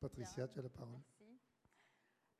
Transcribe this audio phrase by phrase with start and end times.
[0.00, 1.00] Patricia, tu as la parole.
[1.18, 1.40] Merci.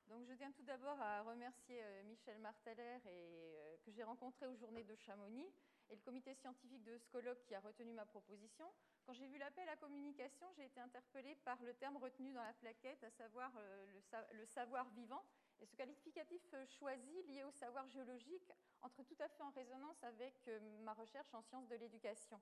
[0.06, 4.46] Donc, je tiens tout d'abord à remercier euh, Michel Marteller et, euh, que j'ai rencontré
[4.46, 5.46] aux Journées de Chamonix
[5.90, 8.64] et le comité scientifique de Scolope qui a retenu ma proposition.
[9.04, 12.52] Quand j'ai vu l'appel à communication, j'ai été interpellée par le terme retenu dans la
[12.54, 15.24] plaquette, à savoir euh, le, le savoir vivant.
[15.60, 20.48] Et ce qualificatif choisi, lié au savoir géologique, entre tout à fait en résonance avec
[20.84, 22.40] ma recherche en sciences de l'éducation.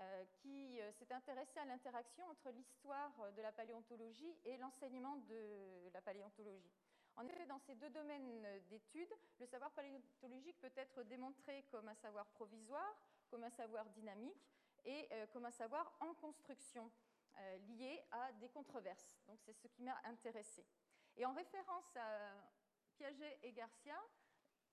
[0.00, 5.88] Euh, qui euh, s'est intéressé à l'interaction entre l'histoire de la paléontologie et l'enseignement de
[5.92, 6.72] la paléontologie.
[7.14, 11.94] En effet, dans ces deux domaines d'études, le savoir paléontologique peut être démontré comme un
[11.94, 12.92] savoir provisoire,
[13.30, 14.50] comme un savoir dynamique
[14.84, 16.90] et euh, comme un savoir en construction
[17.68, 19.18] lié à des controverses.
[19.26, 20.64] Donc c'est ce qui m'a intéressé.
[21.16, 22.32] Et en référence à
[22.94, 23.96] Piaget et Garcia,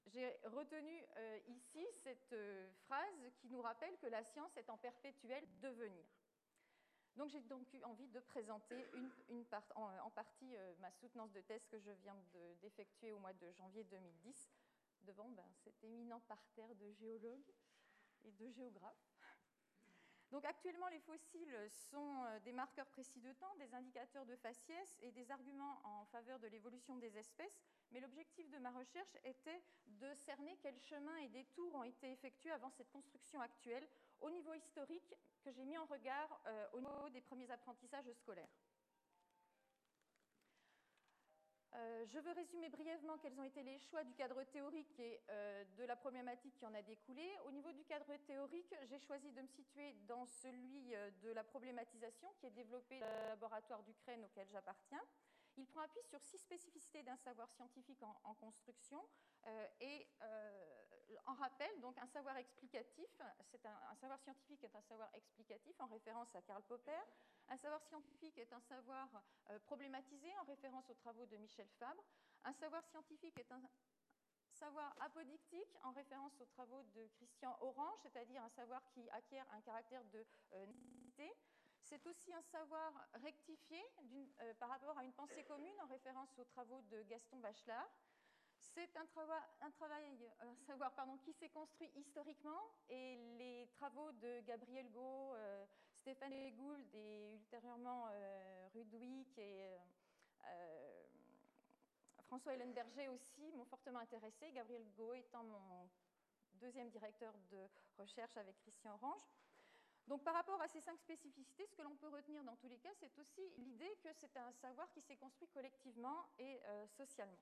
[0.08, 4.78] j'ai retenu euh, ici cette euh, phrase qui nous rappelle que la science est en
[4.78, 6.06] perpétuel devenir.
[7.16, 8.88] Donc j'ai donc eu envie de présenter
[9.76, 12.16] en, partie euh, ma soutenance de thèse que je viens
[12.62, 14.50] d'effectuer au mois de janvier 2010
[15.02, 17.54] devant ben, cet éminent parterre de géologues
[18.24, 19.11] et de géographes.
[20.32, 21.58] Donc actuellement, les fossiles
[21.92, 26.06] sont euh, des marqueurs précis de temps, des indicateurs de faciès et des arguments en
[26.06, 27.62] faveur de l'évolution des espèces.
[27.92, 32.52] Mais l'objectif de ma recherche était de cerner quels chemins et détours ont été effectués
[32.52, 33.86] avant cette construction actuelle
[34.22, 38.50] au niveau historique que j'ai mis en regard euh, au niveau des premiers apprentissages scolaires.
[41.74, 45.64] Euh, je veux résumer brièvement quels ont été les choix du cadre théorique et euh,
[45.78, 47.26] de la problématique qui en a découlé.
[47.46, 51.44] Au niveau du cadre théorique, j'ai choisi de me situer dans celui euh, de la
[51.44, 55.02] problématisation qui est développé dans le laboratoire d'Ukraine auquel j'appartiens.
[55.58, 59.04] Il prend appui sur six spécificités d'un savoir scientifique en, construction
[59.82, 60.08] et
[61.26, 65.88] en rappel, donc un savoir explicatif, c'est un, savoir scientifique est un savoir explicatif en
[65.88, 67.02] référence à Karl Popper,
[67.50, 69.08] un savoir scientifique est un savoir
[69.50, 72.04] euh, problématisé en référence aux travaux de Michel Fabre,
[72.44, 73.62] un savoir scientifique est un
[74.52, 79.62] savoir apodictique en référence aux travaux de Christian Orange, c'est-à-dire un savoir qui acquiert un
[79.62, 80.26] caractère de
[80.68, 81.32] nécessité.
[81.84, 83.84] C'est aussi un savoir rectifié
[84.42, 87.90] euh, par rapport à une pensée commune en référence aux travaux de Gaston Bachelard.
[88.62, 94.90] C'est un, travail, un savoir pardon, qui s'est construit historiquement et les travaux de Gabriel
[94.92, 99.66] Gau, euh, Stéphane Gould et ultérieurement euh, Rudwick et
[100.46, 101.04] euh,
[102.28, 105.90] François Berger aussi m'ont fortement intéressé, Gabriel Gau étant mon
[106.54, 107.68] deuxième directeur de
[107.98, 109.22] recherche avec Christian Orange.
[110.08, 112.78] Donc par rapport à ces cinq spécificités, ce que l'on peut retenir dans tous les
[112.78, 117.38] cas, c'est aussi l'idée que c'est un savoir qui s'est construit collectivement et euh, socialement.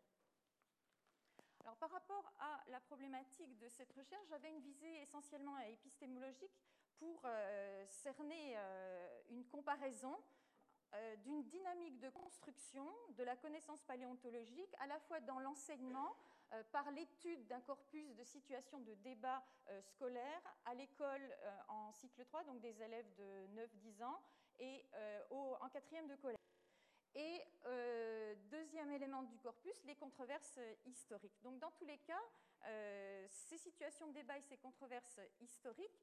[1.78, 6.58] Par rapport à la problématique de cette recherche, j'avais une visée essentiellement épistémologique
[6.98, 10.18] pour euh, cerner euh, une comparaison
[10.94, 12.88] euh, d'une dynamique de construction
[13.18, 16.16] de la connaissance paléontologique, à la fois dans l'enseignement,
[16.72, 19.44] par l'étude d'un corpus de situations de débat
[19.84, 21.22] scolaire à l'école
[21.68, 23.46] en cycle 3, donc des élèves de
[24.00, 24.20] 9-10 ans,
[24.58, 24.84] et
[25.30, 26.49] en quatrième de collège.
[27.16, 27.44] Et
[28.52, 31.40] deuxième élément du corpus, les controverses historiques.
[31.42, 32.22] Donc dans tous les cas,
[33.28, 36.00] ces situations de débat et ces controverses historiques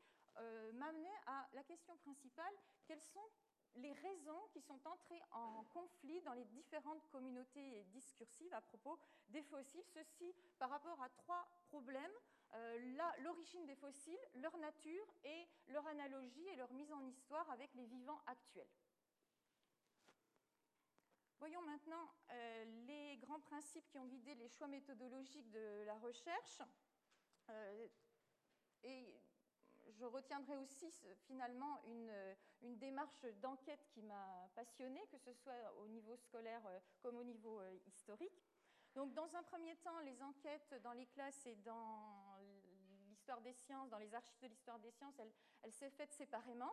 [0.74, 2.52] m'amenaient à la question principale,
[2.86, 3.28] quelles sont
[3.76, 9.42] les raisons qui sont entrées en conflit dans les différentes communautés discursives à propos des
[9.42, 12.10] fossiles, ceci par rapport à trois problèmes,
[12.54, 17.74] euh, l'origine des fossiles, leur nature et leur analogie et leur mise en histoire avec
[17.74, 18.68] les vivants actuels.
[21.38, 26.62] Voyons maintenant euh, les grands principes qui ont guidé les choix méthodologiques de la recherche.
[27.50, 27.88] Euh,
[28.82, 29.14] et
[29.90, 30.90] je retiendrai aussi
[31.26, 37.16] finalement une, démarche d'enquête qui m'a passionnée, que ce soit au niveau scolaire euh, comme
[37.16, 38.42] au niveau euh, historique.
[38.94, 42.38] Donc, dans un premier temps, les enquêtes dans les classes et dans
[43.08, 45.18] l'histoire des sciences, dans les archives de l'histoire des sciences,
[45.62, 46.72] elles, s'est faites séparément.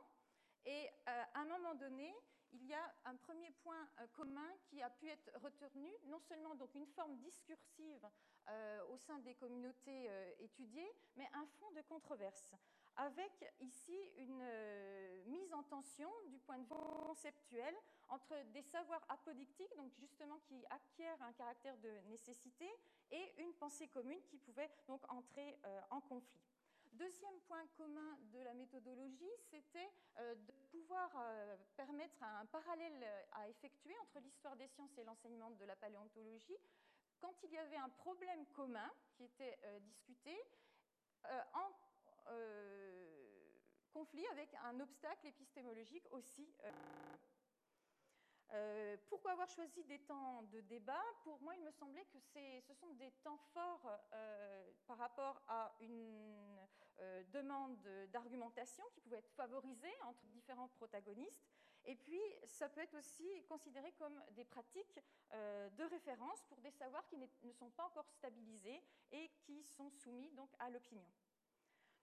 [0.66, 2.13] Et euh, à un moment donné,
[2.53, 6.55] il y a un premier point euh, commun qui a pu être retenu, non seulement
[6.55, 8.07] donc une forme discursive
[8.47, 10.09] euh, au sein des communautés
[10.39, 12.53] étudiées, mais un fond de controverse,
[12.95, 14.44] avec ici une
[15.25, 16.69] mise en tension du point de vue
[17.05, 17.75] conceptuel
[18.09, 22.69] entre des savoirs apodictiques, donc justement qui acquièrent un caractère de nécessité,
[23.11, 25.57] et une pensée commune qui pouvait donc entrer
[25.89, 26.52] en conflit.
[26.94, 33.50] Deuxième point commun de la méthodologie, c'était euh, de pouvoir euh, permettre un parallèle à
[33.50, 36.57] effectuer entre l'histoire des sciences et l'enseignement de la paléontologie
[37.19, 40.38] quand il y avait un problème commun qui était euh, discuté
[41.54, 41.72] en
[43.94, 46.54] conflit avec un obstacle épistémologique aussi.
[49.07, 51.01] pourquoi avoir choisi des temps de débat?
[51.24, 53.88] Pour moi, il me semblait que ce sont des temps forts
[54.86, 56.52] par rapport à une
[57.31, 57.77] demande
[58.11, 61.44] d'argumentation qui pouvait être favorisée entre différents protagonistes
[61.85, 65.00] et puis, ça peut être aussi considéré comme des pratiques
[65.33, 69.89] euh, de référence pour des savoirs qui ne sont pas encore stabilisés et qui sont
[69.89, 71.11] soumis donc à l'opinion.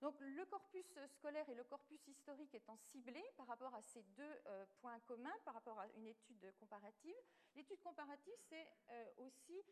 [0.02, 4.40] Donc, le corpus scolaire et le corpus historique étant ciblés par rapport à ces deux
[4.46, 7.16] euh, points communs, par rapport à une étude comparative,
[7.54, 9.62] l'étude comparative, c'est euh, aussi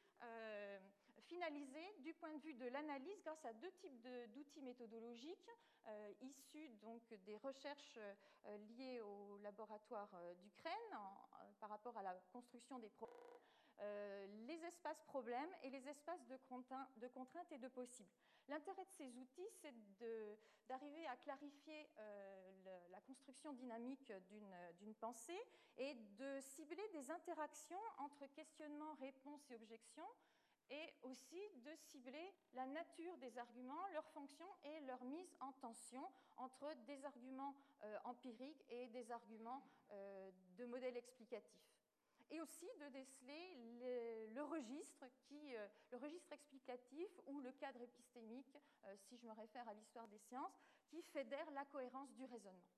[1.29, 5.51] finalisée du point de vue de l'analyse grâce à deux types d'outils méthodologiques
[5.87, 10.75] euh, issus donc des recherches euh, liées au laboratoire euh, d'Ukraine
[11.61, 13.17] par rapport à la construction des problèmes,
[14.47, 18.11] les espaces problèmes et les espaces de, contraintes et de possibles.
[18.49, 19.75] L'intérêt de ces outils, c'est
[20.69, 21.89] d'arriver à clarifier
[22.91, 25.41] la construction dynamique d'une pensée
[25.77, 30.05] et de cibler des interactions entre questionnement, réponse et objection
[30.71, 36.07] et aussi de cibler la nature des arguments, leur fonction et leur mise en tension
[36.37, 41.65] entre des arguments euh, empiriques et des arguments euh, de modèles explicatifs.
[42.31, 45.05] Et aussi de déceler euh, le registre
[46.33, 48.57] explicatif ou le cadre épistémique,
[49.09, 52.69] si je me réfère à l'histoire des sciences, qui fédère la cohérence du raisonnement.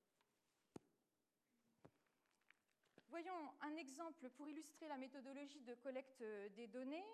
[3.09, 6.23] Voyons un exemple pour illustrer la méthodologie de collecte
[6.55, 7.05] des données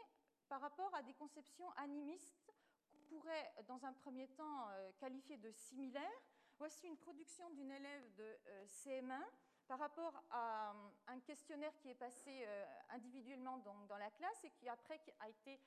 [0.48, 2.52] par rapport à des conceptions animistes
[2.90, 6.22] qu'on pourrait, dans un premier temps, euh, qualifier de similaires.
[6.58, 9.22] Voici une production d'une élève de euh, CM1
[9.66, 12.46] par rapport à euh, un questionnaire qui est passé
[12.90, 15.60] individuellement dans, la classe et qui après a été,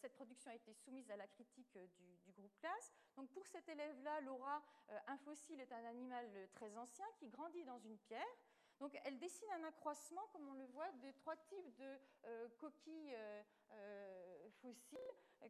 [0.00, 1.78] cette production a été soumise à la critique
[2.24, 2.92] du, groupe classe.
[3.14, 4.62] Donc pour cette élève-là, Laura,
[5.06, 8.36] un fossile est un animal très ancien qui grandit dans une pierre.
[8.82, 13.14] Donc elle dessine un accroissement, comme on le voit, des trois types de euh, coquilles
[13.14, 14.98] euh, euh, fossiles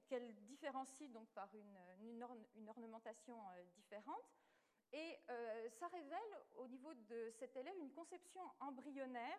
[0.06, 3.34] qu'elle différencie donc par une, ornementation
[3.75, 4.31] différente.
[4.93, 5.19] Et
[5.70, 9.38] ça révèle au niveau de cet élève une conception embryonnaire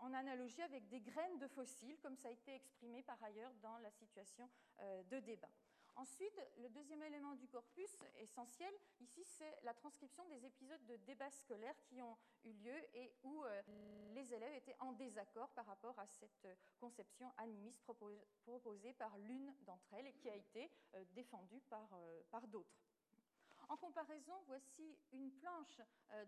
[0.00, 3.78] en analogie avec des graines de fossiles, comme ça a été exprimé par ailleurs dans
[3.78, 4.50] la situation
[4.80, 5.50] de débat.
[5.96, 11.30] Ensuite, le deuxième élément du corpus essentiel, ici, c'est la transcription des épisodes de débats
[11.30, 13.62] scolaires qui ont eu lieu et où euh,
[14.12, 16.48] les élèves étaient en désaccord par rapport à cette
[16.80, 22.46] conception animiste proposée par l'une d'entre elles et qui a été euh, défendue par, euh,
[22.48, 22.76] d'autres.
[23.68, 25.80] En comparaison, voici une planche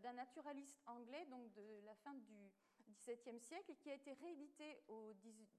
[0.02, 2.50] d'un naturaliste anglais, donc de la fin du
[2.88, 5.12] XVIIe siècle, qui a été rééditée au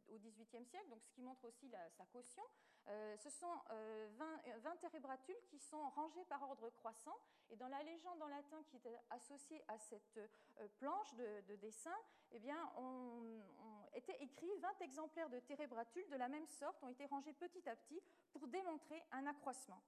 [0.09, 2.41] XVIIIe siècle, donc ce qui montre aussi sa caution.
[2.89, 7.17] Euh, ce sont 20, euh, 20 térébratules qui sont rangées par ordre croissant.
[7.49, 11.95] Et dans la légende en latin qui était associée à cette euh, planche de, dessin,
[12.31, 13.41] eh bien, on,
[13.93, 17.75] était écrit 20 exemplaires de térébratules de la même sorte ont été rangés petit à
[17.75, 18.01] petit
[18.31, 19.81] pour démontrer un accroissement.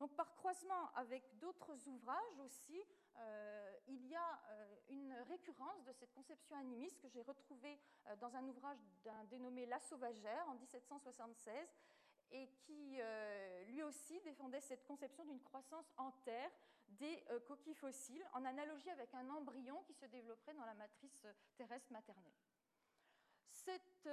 [0.00, 2.82] Donc, par croisement avec d'autres ouvrages aussi,
[3.88, 4.40] il y a
[4.88, 7.78] une récurrence de cette conception animiste que j'ai retrouvée
[8.20, 11.52] dans un ouvrage d'un dénommé La Sauvagère en 1776
[12.30, 16.50] et qui euh, lui aussi défendait cette conception d'une croissance en terre
[16.88, 21.24] des euh, coquilles fossiles, en analogie avec un embryon qui se développerait dans la matrice
[21.24, 22.32] euh, terrestre maternelle.
[23.50, 24.08] Cette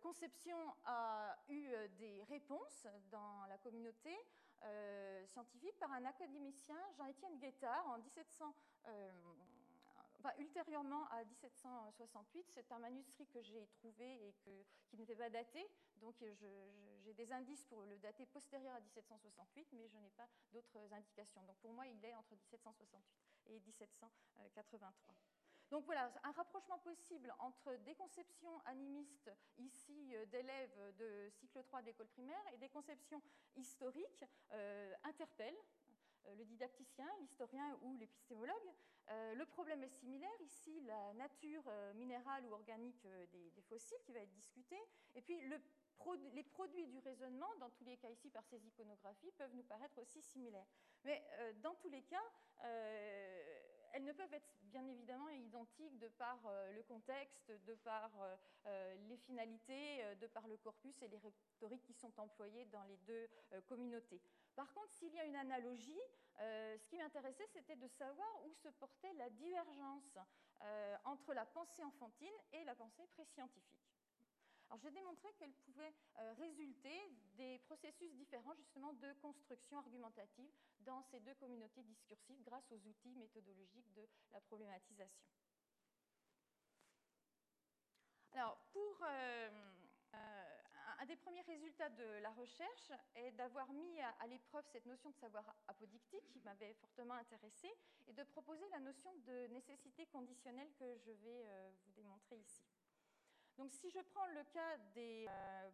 [0.00, 4.16] conception a eu des réponses dans la communauté
[5.26, 8.54] scientifique par un académicien, Jean-Étienne Guettard, en 1700
[10.38, 16.14] ultérieurement à 1768, c'est un manuscrit que j'ai trouvé et qui n'était pas daté, donc
[16.18, 21.42] j'ai des indices pour le dater postérieur à 1768, mais je n'ai pas d'autres indications.
[21.44, 23.02] Donc pour moi, il est entre 1768
[23.46, 25.16] et 1783.
[25.70, 31.82] Donc voilà, un rapprochement possible entre des conceptions animistes ici euh, d'élèves de cycle 3
[31.82, 33.22] de l'école primaire et des conceptions
[33.54, 35.54] historiques euh, interpelle
[36.26, 38.74] euh, le didacticien, l'historien ou l'épistémologue.
[39.10, 40.40] Euh, le problème est similaire.
[40.40, 44.80] Ici, la nature euh, minérale ou organique des, fossiles qui va être discutée.
[45.14, 45.40] Et puis,
[46.32, 49.98] les produits du raisonnement, dans tous les cas ici par ces iconographies, peuvent nous paraître
[49.98, 50.66] aussi similaires.
[51.04, 51.22] Mais
[51.62, 52.22] dans tous les cas,
[53.92, 56.38] elles ne peuvent être bien évidemment identiques de par
[56.74, 58.10] le contexte, de par
[59.08, 63.28] les finalités, de par le corpus et les rhétoriques qui sont employées dans les deux
[63.68, 64.20] communautés.
[64.54, 66.00] Par contre, s'il y a une analogie,
[66.40, 70.18] euh, ce qui m'intéressait, c'était de savoir où se portait la divergence
[70.62, 73.88] euh, entre la pensée enfantine et la pensée préscientifique.
[74.68, 80.50] Alors, j'ai démontré qu'elle pouvait euh, résulter des processus différents, justement, de construction argumentative
[80.80, 85.24] dans ces deux communautés discursives grâce aux outils méthodologiques de la problématisation.
[88.32, 89.04] Alors, pour
[91.00, 95.16] un des premiers résultats de la recherche est d'avoir mis à, l'épreuve cette notion de
[95.16, 97.74] savoir apodictique qui m'avait fortement intéressée
[98.06, 102.62] et de proposer la notion de nécessité conditionnelle que je vais euh, vous démontrer ici.
[103.56, 105.69] Donc si je prends le cas des euh,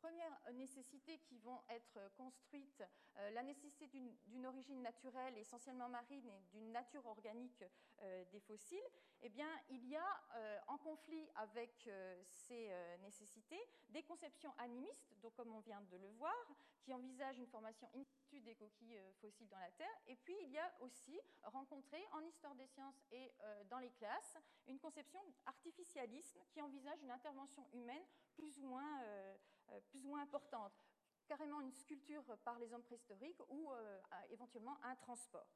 [0.00, 2.82] premières nécessités qui vont être construites,
[3.18, 3.86] euh, la nécessité
[4.26, 7.64] d'une origine naturelle, essentiellement marine, et d'une nature organique
[8.02, 8.78] euh, des fossiles,
[9.22, 11.88] eh bien, il y a euh, en conflit avec
[12.30, 12.70] ces
[13.02, 16.34] nécessités des conceptions animistes, donc comme on vient de le voir,
[16.80, 20.50] qui envisagent une formation in situ des coquilles fossiles dans la Terre, et puis il
[20.50, 23.30] y a aussi rencontré en histoire des sciences et
[23.68, 28.02] dans les classes une conception artificialiste qui envisage une intervention humaine
[28.40, 29.36] plus ou moins euh,
[29.90, 30.72] plus ou moins importante,
[31.26, 34.00] carrément une sculpture par les hommes préhistoriques ou euh,
[34.30, 35.46] éventuellement un transport.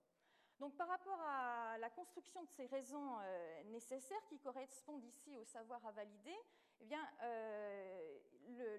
[0.61, 5.45] Donc par rapport à la construction de ces raisons euh, nécessaires qui correspondent ici au
[5.45, 6.37] savoir à valider,
[6.81, 7.09] eh bien,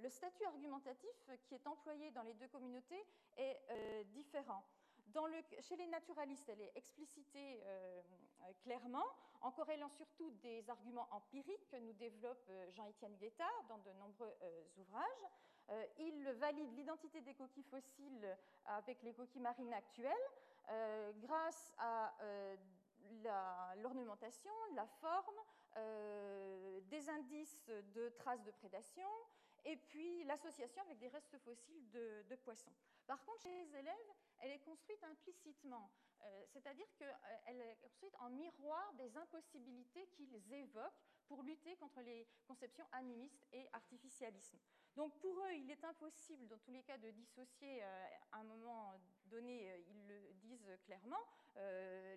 [0.02, 3.04] le, statut argumentatif qui est employé dans les deux communautés
[3.38, 4.64] est différent.
[5.62, 7.64] Chez les naturalistes, elle est explicitée
[8.64, 9.06] clairement,
[9.42, 14.34] en corrélant surtout des arguments empiriques que nous développe euh, Jean-Étienne Guettard dans de nombreux
[14.42, 15.28] euh, ouvrages.
[15.70, 20.14] Euh, il valide l'identité des coquilles fossiles avec les coquilles marines actuelles
[21.22, 22.12] grâce à
[23.78, 25.40] l'ornementation, la, forme,
[26.90, 29.08] des indices de traces de prédation
[29.66, 32.72] et puis l'association avec des restes fossiles de, poissons.
[33.08, 35.90] Par contre, chez les élèves, elle est construite implicitement.
[36.22, 42.28] Euh, c'est-à-dire qu'elle est construite en miroir des impossibilités qu'ils évoquent pour lutter contre les
[42.48, 44.60] conceptions animistes et artificialisme.
[44.96, 48.44] Donc pour eux, il est impossible, dans tous les cas, de dissocier euh, à un
[48.44, 48.94] moment
[49.26, 51.20] donné, euh, ils le disent clairement,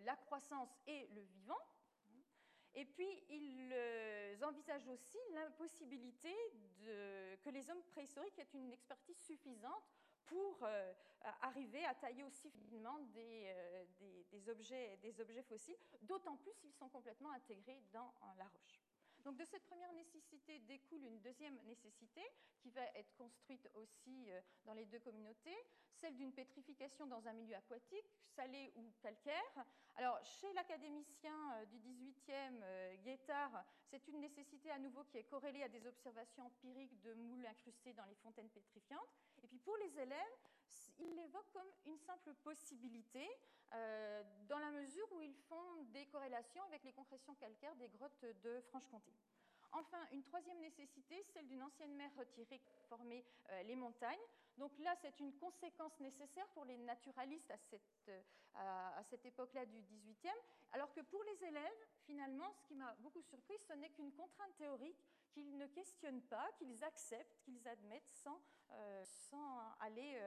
[0.05, 1.59] la croissance et le vivant.
[2.79, 6.33] Et puis, ils envisagent aussi l'impossibilité
[7.43, 9.83] que les hommes préhistoriques aient une expertise suffisante
[10.27, 10.93] pour euh,
[11.43, 13.85] arriver à tailler aussi finement euh,
[14.31, 18.88] des, objets, des objets fossiles, d'autant plus s'ils sont complètement intégrés dans la roche.
[19.25, 22.23] Donc de cette première nécessité découle une deuxième nécessité
[22.59, 25.57] qui va être construite aussi euh, dans les deux communautés,
[25.93, 29.67] celle d'une pétrification dans un milieu aquatique, salé ou calcaire.
[29.97, 35.69] Alors chez l'académicien du 18e, Guettard, c'est une nécessité à nouveau qui est corrélée à
[35.69, 39.09] des observations empiriques de moules incrustés dans les fontaines pétrifiantes.
[39.43, 40.37] Et puis pour les élèves,
[40.99, 43.29] ils l'évoquent comme une simple possibilité,
[43.75, 44.68] euh, dans la
[46.21, 49.13] avec les concrétions calcaires des grottes de Franche-Comté.
[49.73, 54.19] Enfin, une troisième nécessité, celle d'une ancienne mer retirée qui formait euh, les montagnes.
[54.57, 59.81] Donc là, c'est une conséquence nécessaire pour les naturalistes à cette, euh, cette époque-là du
[59.83, 60.31] 18e,
[60.73, 64.57] alors que pour les élèves, finalement, ce qui m'a beaucoup surpris, ce n'est qu'une contrainte
[64.57, 70.19] théorique qu'ils ne questionnent pas, qu'ils acceptent, qu'ils admettent sans, euh, sans aller,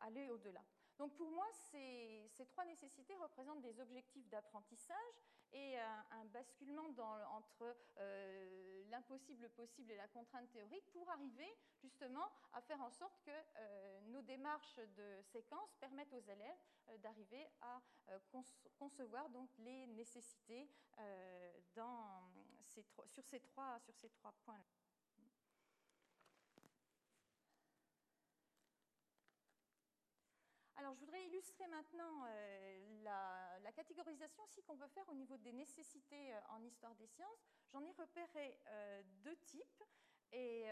[0.00, 0.62] aller au-delà.
[0.98, 5.22] Donc pour moi, ces, trois nécessités représentent des objectifs d'apprentissage
[5.52, 6.88] et un, basculement
[7.30, 13.20] entre euh, l'impossible possible et la contrainte théorique pour arriver justement à faire en sorte
[13.22, 17.80] que nos démarches de séquence permettent aux élèves d'arriver à
[18.78, 20.68] concevoir donc les nécessités
[22.64, 22.84] sur,
[23.24, 24.64] ces trois, sur ces trois points-là.
[30.82, 35.52] Alors, je voudrais illustrer maintenant euh, la, catégorisation aussi qu'on peut faire au niveau des
[35.52, 37.46] nécessités euh, en histoire des sciences.
[37.70, 39.84] J'en ai repéré euh, deux types.
[40.32, 40.64] Et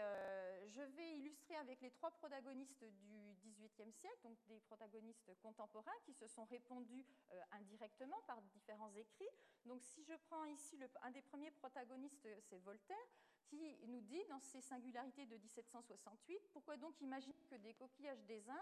[0.69, 6.15] je vais illustrer avec les trois protagonistes du XVIIIe siècle, donc des protagonistes contemporains qui
[6.15, 7.05] se sont répondus
[7.51, 9.29] indirectement par différents écrits.
[9.65, 12.97] Donc si je prends ici un des premiers protagonistes, c'est Voltaire,
[13.45, 18.49] qui nous dit dans ses singularités de 1768, pourquoi donc imaginer que des coquillages des
[18.49, 18.57] Indes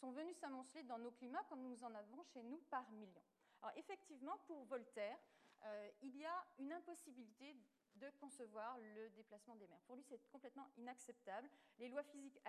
[0.00, 3.22] sont venus s'amonceler dans nos climats comme nous en avons chez nous par millions.
[3.62, 5.18] Alors effectivement, pour Voltaire,
[5.64, 7.54] euh, il y a une impossibilité
[7.96, 9.80] de concevoir le déplacement des mers.
[9.80, 11.50] Pour lui, c'est complètement inacceptable.
[11.78, 12.40] Les lois physiques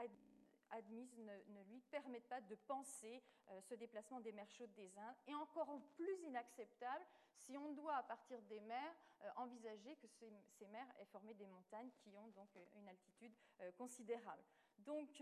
[0.70, 5.16] admises ne, lui permettent pas de penser euh, ce déplacement des mers chaudes des Indes,
[5.28, 7.06] et encore plus inacceptable
[7.36, 11.48] si on doit, à partir des mers, euh, envisager que ces, mers aient formé des
[11.48, 13.34] montagnes qui ont donc une altitude
[13.78, 14.44] considérable.
[14.78, 15.22] Donc,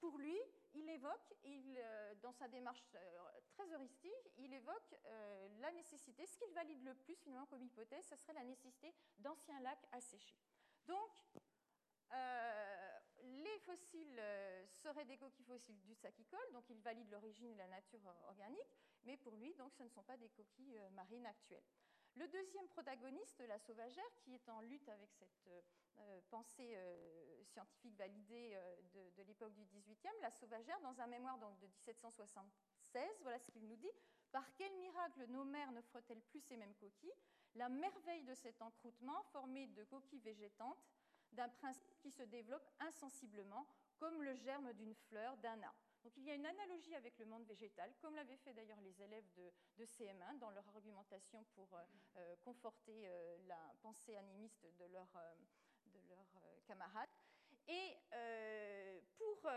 [0.00, 0.38] pour lui,
[0.74, 6.36] il évoque, euh, dans sa démarche euh, très heuristique, il évoque euh, la nécessité, ce
[6.36, 10.38] qu'il valide le plus finalement comme hypothèse, ce serait la nécessité d'anciens lacs asséchés.
[10.86, 11.10] Donc,
[13.20, 14.22] les fossiles
[14.70, 19.16] seraient des coquilles fossiles du saccicole, donc il valide l'origine et la nature organique, mais
[19.18, 21.66] pour lui, donc, ce ne sont pas des coquilles marines actuelles.
[22.16, 25.48] Le deuxième protagoniste, la sauvagère, qui est en lutte avec cette
[25.98, 28.58] euh, pensée euh, scientifique validée
[28.94, 33.50] de, de l'époque du XVIIIe, la sauvagère, dans un mémoire donc, de 1776, voilà ce
[33.50, 33.92] qu'il nous dit.
[34.32, 37.14] Par quel miracle nos mères n'offrent-elles plus ces mêmes coquilles?
[37.54, 40.84] La merveille de cet encroûtement formé de coquilles végétantes,
[41.32, 43.66] d'un principe qui se développe insensiblement,
[43.98, 45.87] comme le germe d'une fleur, d'un arbre.
[46.04, 49.02] Donc il y a une analogie avec le monde végétal, comme l'avaient fait d'ailleurs les
[49.02, 51.82] élèves de, de, CM1 dans leur argumentation pour euh,
[52.16, 55.12] euh conforter euh, la pensée animiste de leurs
[56.08, 56.26] leur,
[56.66, 57.10] camarades.
[57.66, 57.96] Et
[59.18, 59.50] pour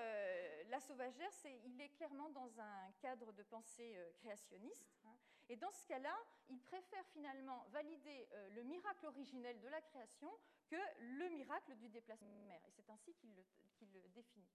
[0.70, 1.32] la sauvagère,
[1.64, 4.86] il est clairement dans un cadre de pensée créationniste.
[5.06, 5.16] Hein,
[5.48, 6.16] et dans ce cas-là,
[6.50, 10.30] il préfère finalement valider le miracle originel de la création
[10.72, 12.62] que le miracle du déplacement de mer.
[12.66, 13.44] Et c'est ainsi qu'il le,
[13.78, 14.51] qu le, définit.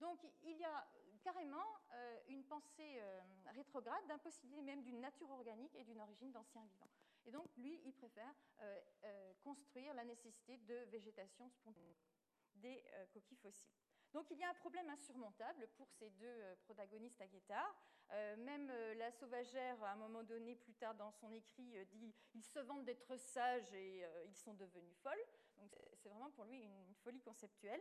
[0.00, 0.86] Donc il y a
[1.22, 3.20] carrément euh, une pensée euh,
[3.54, 6.90] rétrograde d'impossibilité même d'une nature organique et d'une origine d'anciens vivants.
[7.24, 11.96] Et donc lui, il préfère euh, euh construire la nécessité de végétation spontanée
[12.54, 13.72] des euh, coquilles fossiles.
[14.12, 17.76] Donc il y a un problème insurmontable pour ces deux euh, protagonistes à Guettard.
[18.12, 22.14] Euh, même euh, la sauvagère, à un moment donné, plus tard dans son écrit, dit
[22.34, 25.24] ils se vantent d'être sages et ils sont devenus folles.
[25.58, 27.80] Donc c'est vraiment pour lui une, folie conceptuelle.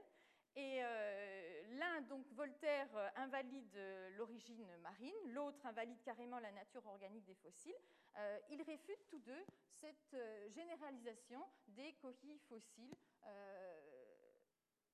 [0.55, 3.77] Et euh, l'un, donc Voltaire, euh, invalide
[4.17, 7.75] l'origine marine, l'autre invalide carrément la nature organique des fossiles.
[8.17, 9.45] Euh, ils réfutent tous deux
[9.81, 10.15] cette
[10.49, 12.95] généralisation des coquilles fossiles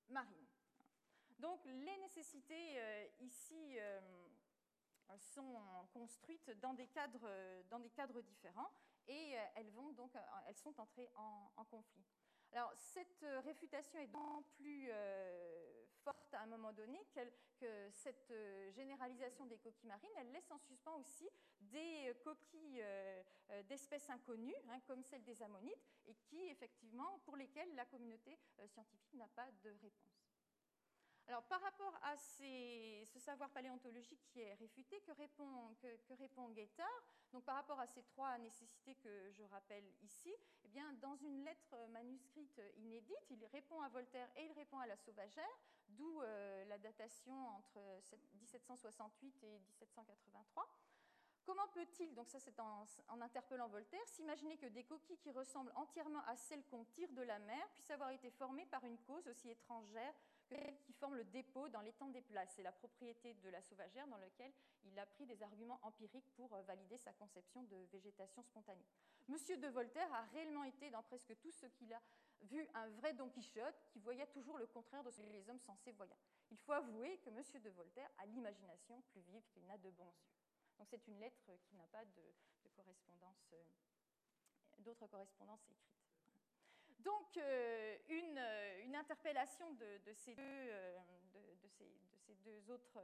[0.10, 0.48] marines.
[1.42, 4.00] Donc les nécessités euh, ici euh,
[5.18, 5.60] sont
[5.92, 8.72] construites dans des cadres, différents
[9.08, 10.14] et euh, elles, vont donc,
[10.48, 12.06] elles sont entrées en, en conflit.
[12.54, 17.22] Alors, cette réfutation est d'autant plus euh, forte à un moment donné qu
[17.60, 18.34] que cette
[18.72, 21.30] généralisation des coquilles marines, elle laisse en suspens aussi
[21.60, 23.24] des coquilles euh,
[23.64, 28.68] d'espèces inconnues, hein, comme celle des ammonites, et qui, effectivement, pour lesquelles la communauté euh,
[28.68, 30.22] scientifique n'a pas de réponse.
[31.28, 36.50] Alors, par rapport à ce savoir paléontologique qui est réfuté, que répond, que, que répond
[36.50, 40.34] Guettard Donc, par rapport à ces trois nécessités que je rappelle ici,
[41.02, 45.60] dans une lettre manuscrite inédite, il répond à Voltaire et il répond à la sauvagère,
[45.90, 47.80] d'où euh, la datation entre
[48.36, 50.68] 1768 et 1783.
[51.44, 56.24] Comment peut-il, donc ça c'est en, interpellant Voltaire, s'imaginer que des coquilles qui ressemblent entièrement
[56.28, 59.50] à celles qu'on tire de la mer puissent avoir été formées par une cause aussi
[59.50, 60.14] étrangère
[60.84, 62.54] qui forme le dépôt dans l'étang des places.
[62.56, 64.52] C'est la propriété de la sauvagère dans laquelle
[64.84, 68.86] il a pris des arguments empiriques pour euh, valider sa conception de végétation spontanée.
[69.28, 72.02] Monsieur de Voltaire a réellement été, dans presque tout ce qu'il a
[72.44, 75.60] vu, un vrai Don Quichotte qui voyait toujours le contraire de ce que les hommes
[75.60, 76.18] censés voyaient.
[76.50, 80.12] Il faut avouer que Monsieur de Voltaire a l'imagination plus vive qu'il n'a de bons
[80.12, 80.32] yeux.
[80.78, 83.64] Donc c'est une lettre qui n'a pas de, correspondance, euh,
[84.80, 86.01] d'autres correspondances écrites.
[87.04, 90.98] Donc, euh, une, euh, une, interpellation de, ces deux, euh,
[91.34, 93.00] de, ces, de, ces, deux, autres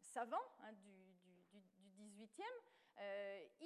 [0.00, 1.16] savants hein, du,
[1.52, 2.42] du, du, 18e.
[2.98, 3.65] Euh, il,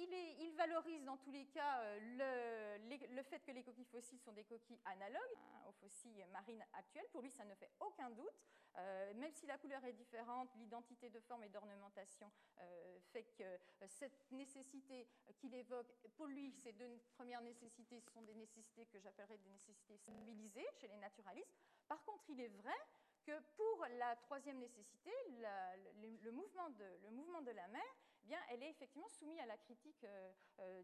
[0.61, 4.43] valorise dans tous les cas le, les, le, fait que les coquilles fossiles sont des
[4.43, 7.07] coquilles analogues hein, aux fossiles marines actuelles.
[7.11, 8.35] Pour lui, ça ne fait aucun doute.
[8.77, 13.43] Euh, même si la couleur est différente, l'identité de forme et d'ornementation euh, fait que
[13.43, 18.99] euh, cette nécessité qu'il évoque, pour lui, ces deux premières nécessités sont des nécessités que
[18.99, 21.57] j'appellerais des nécessités stabilisées chez les naturalistes.
[21.87, 22.77] Par contre, il est vrai
[23.25, 26.69] que pour la troisième nécessité, le, mouvement
[27.41, 27.83] de, la mer,
[28.49, 30.81] elle est effectivement soumise à la critique euh, euh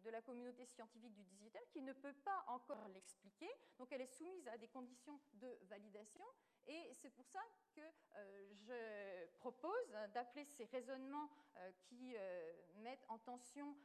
[0.00, 3.50] de la communauté scientifique du 18e qui ne peut pas encore l'expliquer.
[3.78, 6.24] Donc elle est soumise à des conditions de validation
[6.66, 7.40] et c'est pour ça
[7.74, 11.28] que euh, je propose d'appeler ces raisonnements
[11.82, 12.14] qui
[12.76, 13.76] mettent en tension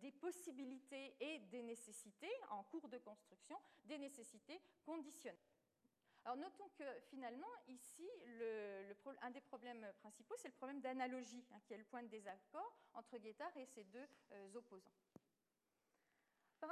[0.00, 5.38] des possibilités et des nécessités en cours de construction, des nécessités conditionnelles.
[6.24, 8.08] Notons que finalement, ici,
[9.20, 12.76] un des problèmes principaux, c'est le problème d'analogie, hein, qui est le point de désaccord
[12.94, 14.92] entre Guettard et ses deux euh, opposants.
[16.60, 16.70] Par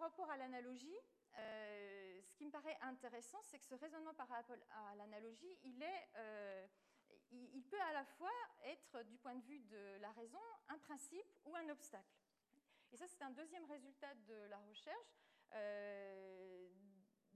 [0.00, 0.96] rapport, à l'analogie,
[1.36, 5.84] euh, ce qui me paraît intéressant, c'est que ce raisonnement par rapport à l'analogie, il,
[6.16, 6.66] euh,
[7.30, 8.32] il, peut à la fois
[8.64, 12.16] être, du point de vue de la raison, un principe ou un obstacle.
[12.92, 15.20] Et ça, c'est un deuxième résultat de la recherche.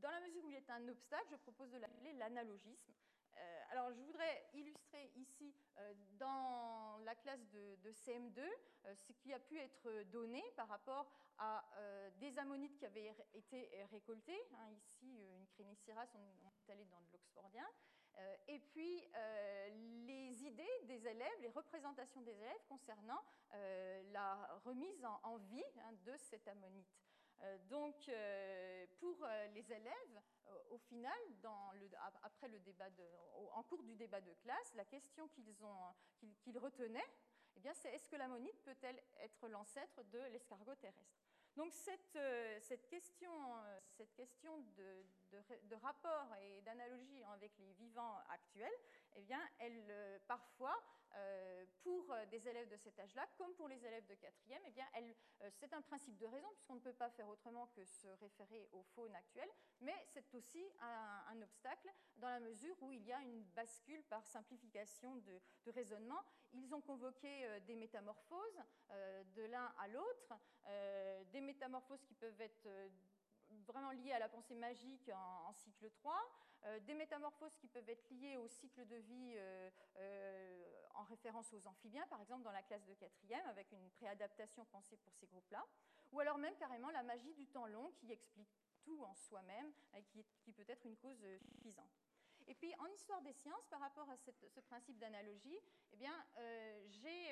[0.03, 2.93] Dans la mesure où il est un obstacle, je propose de l'appeler l'analogisme.
[3.39, 9.13] Euh, alors, je voudrais illustrer ici, euh, dans la classe de, de CM2, euh, ce
[9.13, 11.65] qui a pu être donné par rapport à
[12.21, 14.41] des ammonites qui avaient été récoltées.
[14.55, 17.67] Hein, ici, une crénicirase, on, est allé dans de l'oxfordien.
[18.47, 19.03] et puis
[20.07, 23.25] les idées des élèves, les représentations des élèves concernant
[24.13, 27.03] la remise en, vie hein, de cet ammonite.
[27.69, 28.11] Donc,
[28.99, 30.21] pour les élèves,
[30.71, 31.19] au final,
[32.23, 32.89] après le débat
[33.55, 37.11] en cours du débat de classe, la question qu'ils retenaient,
[37.57, 41.23] eh c'est est-ce que l'ammonite peut-elle être l'ancêtre de l'escargot terrestre?
[41.57, 48.73] Donc cette, euh, question, euh, cette question de, rapport et d'analogie avec les vivants actuels,
[49.17, 50.77] eh bien, elle, euh, parfois,
[51.15, 54.87] euh, pour des élèves de cet âge-là, comme pour les élèves de quatrième, eh bien,
[54.97, 58.67] euh, c'est un principe de raison, puisqu'on ne peut pas faire autrement que se référer
[58.73, 63.21] aux faunes actuelles, mais c'est aussi un, obstacle dans la mesure où il y a
[63.21, 66.23] une bascule par simplification de, raisonnement.
[66.53, 70.35] Ils ont convoqué des métamorphoses de l'un à l'autre,
[71.33, 72.69] des métamorphoses qui peuvent être
[73.67, 78.09] vraiment liées à la pensée magique en, cycle 3, euh, des métamorphoses qui peuvent être
[78.11, 82.63] liées au cycle de vie euh, euh, en référence aux amphibiens, par exemple dans la
[82.63, 85.65] classe de quatrième, avec une préadaptation pensée pour ces groupes-là,
[86.13, 90.03] ou alors même carrément la magie du temps long qui explique tout en soi-même, et
[90.03, 91.91] qui, peut être une cause suffisante.
[92.47, 95.59] Et puis en histoire des sciences, par rapport à ce principe d'analogie,
[95.93, 96.13] eh bien,
[96.89, 97.31] j'ai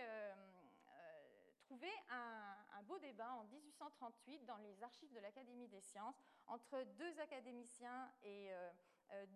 [1.70, 6.82] trouvé un, un, beau débat en 1838 dans les archives de l'Académie des sciences entre
[6.98, 8.70] deux académiciens et euh,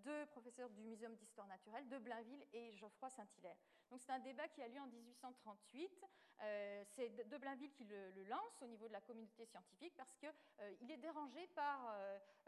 [0.05, 3.57] deux professeurs du Muséum d'histoire naturelle de Blainville et Geoffroy Saint-Hilaire.
[3.91, 6.05] Donc c'est un débat qui a lieu en 1838.
[6.43, 10.33] Euh, c'est de Blainville qui le, lance au niveau de la communauté scientifique parce qu'il
[10.61, 11.97] euh, est dérangé par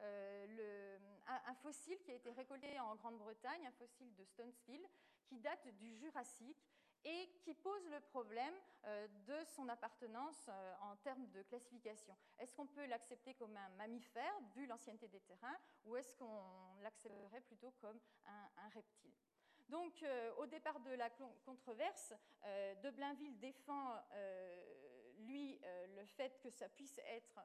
[0.01, 4.87] le, un, fossile qui a été récolté en Grande-Bretagne, un fossile de Stonesville,
[5.25, 6.65] qui date du Jurassique
[7.05, 8.55] et qui pose le problème
[8.85, 12.17] euh, de son appartenance euh, en termes de classification.
[12.39, 17.41] Est-ce qu'on peut l'accepter comme un mammifère, vu l'ancienneté des terrains, ou est-ce qu'on l'accepterait
[17.43, 19.13] plutôt comme un, reptile?
[19.69, 21.11] Donc, euh, au départ de la
[21.45, 24.01] controverse, De Blainville défend,
[25.19, 25.61] lui,
[25.97, 27.41] le fait que ça puisse être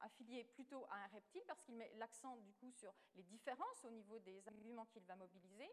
[0.00, 3.90] affilié plutôt à un reptile, parce qu'il met l'accent, du coup, sur les différences au
[3.90, 5.70] niveau des arguments qu'il va mobiliser.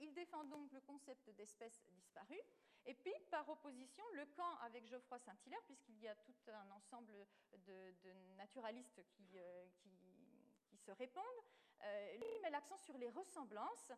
[0.00, 2.40] Il, défend donc le concept d'espèce disparue.
[2.86, 7.26] Et puis, par opposition, le camp avec Geoffroy Saint-Hilaire, puisqu'il y a tout un ensemble
[7.66, 7.92] de,
[8.36, 9.66] naturalistes qui, euh,
[10.68, 11.24] qui, se répondent,
[11.84, 13.92] euh, lui met l'accent sur les ressemblances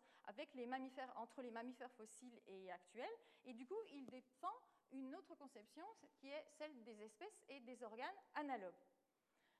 [1.15, 3.17] entre les mammifères fossiles et actuels.
[3.45, 4.53] Et du coup, il défend
[4.91, 5.85] une autre conception
[6.19, 8.83] qui est celle des espèces et des organes analogues.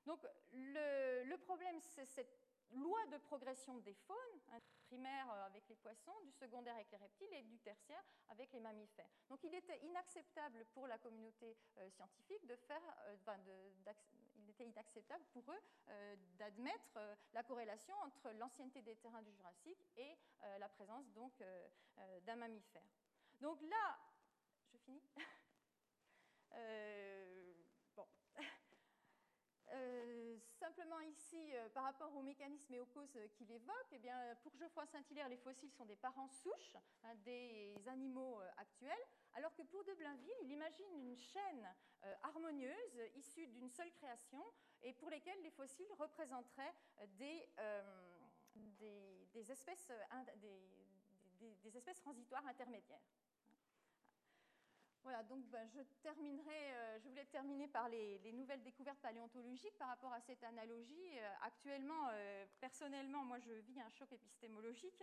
[0.04, 2.41] Donc, le, le problème, c'est cette
[2.74, 6.98] loi de progression des faunes, hein, primaire euh, avec les poissons, du secondaire avec les
[6.98, 9.08] reptiles et du tertiaire avec les mammifères.
[9.28, 13.16] Donc il était inacceptable pour la communauté euh, scientifique de faire, euh,
[14.36, 15.60] il était inacceptable pour eux
[16.36, 16.98] d'admettre
[17.32, 20.16] la corrélation entre l'ancienneté des terrains du Jurassique et
[20.58, 21.32] la présence donc
[22.22, 22.82] d'un mammifère.
[23.40, 23.98] Donc là,
[24.72, 25.02] je finis.
[26.54, 27.32] Euh,
[30.82, 34.56] simplement ici, euh, par rapport aux mécanismes et aux causes qu'il évoque, eh bien, pour
[34.56, 39.62] Geoffroy Saint-Hilaire, les fossiles sont des parents souches hein, des animaux euh, actuels, alors que
[39.62, 41.68] pour de Blainville, il imagine une chaîne
[42.22, 44.42] harmonieuse issue d'une seule création
[44.82, 46.74] et pour lesquelles les fossiles représenteraient
[47.16, 47.48] des,
[49.48, 49.92] espèces,
[51.62, 53.06] des espèces transitoires intermédiaires.
[55.02, 60.12] Voilà, donc je terminerai, euh, je voulais terminer par les, nouvelles découvertes paléontologiques par rapport
[60.12, 61.18] à cette analogie.
[61.18, 65.02] Euh, actuellement, euh, personnellement, moi je vis un choc épistémologique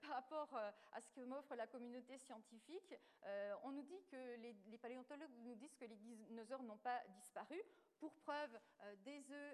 [0.00, 0.56] par rapport
[0.92, 2.94] à ce que m'offre la communauté scientifique.
[3.62, 7.60] on nous dit que les, les, paléontologues nous disent que les dinosaures n'ont pas disparu.
[8.00, 8.58] Pour preuve,
[9.04, 9.47] des œufs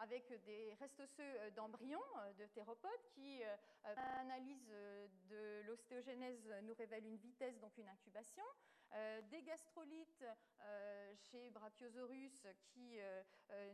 [0.00, 2.02] avec des restes osseux d'embryons
[2.38, 3.42] de théropodes qui,
[3.82, 4.66] par analyse
[5.30, 8.44] de l'ostéogenèse, nous révèlent une vitesse, donc une incubation.
[8.92, 10.24] Euh, des gastrolites
[10.62, 13.22] euh, chez Brachiosaurus qui euh,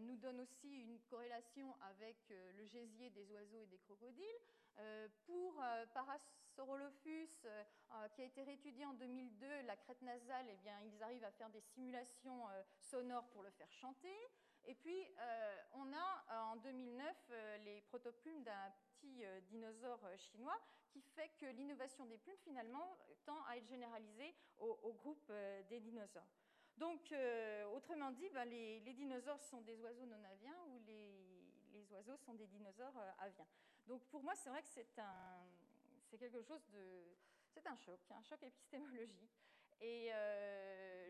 [0.00, 4.26] nous donnent aussi une corrélation avec le gésier des oiseaux et des crocodiles.
[5.24, 7.46] pour Parasaurolophus,
[8.14, 11.48] qui a été réétudié en 2002, la crête nasale, eh bien, ils arrivent à faire
[11.48, 12.44] des simulations
[12.78, 14.14] sonores pour le faire chanter.
[14.66, 15.07] Et puis,
[15.74, 17.33] on a en 2009
[17.64, 23.57] les protoplumes d'un petit dinosaure chinois qui fait que l'innovation des plumes, finalement, tend à
[23.57, 26.26] être généralisée au, groupe euh, des dinosaures.
[26.79, 31.92] Donc, euh, autrement dit, ben, les, dinosaures sont des oiseaux non aviens ou les, les
[31.92, 33.46] oiseaux sont des dinosaures euh, aviens.
[33.87, 37.14] Donc, pour moi, c'est vrai que c'est quelque chose de,
[37.48, 39.37] c'est un choc, un choc épistémologique.
[39.80, 40.10] Et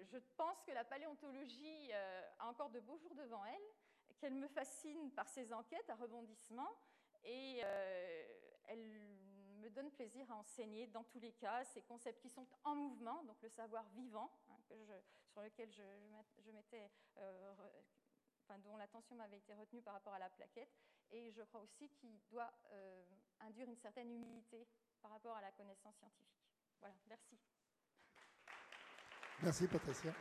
[0.05, 5.11] je pense que la paléontologie a encore de beaux jours devant elle, qu'elle me fascine
[5.13, 6.69] par ses enquêtes à rebondissement,
[7.25, 7.59] et
[8.67, 9.17] elle
[9.67, 13.25] me donne plaisir à enseigner dans tous les cas ces concepts qui sont en mouvement,
[13.25, 14.59] donc le savoir vivant, hein,
[15.29, 17.55] sur lequel je, m'étais, euh,
[18.61, 20.73] dont l'attention m'avait été retenue par rapport à la plaquette,
[21.11, 23.05] et je crois aussi qu'il doit euh,
[23.41, 24.67] induire une certaine humilité
[25.03, 26.47] par rapport à la connaissance scientifique.
[26.81, 27.39] Voilà, merci.
[29.43, 30.13] Merci Patricia.